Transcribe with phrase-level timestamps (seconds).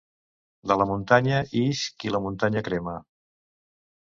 [0.71, 2.97] De la muntanya ix qui la muntanya crema.